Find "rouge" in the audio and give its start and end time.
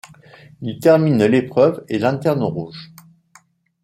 2.41-2.91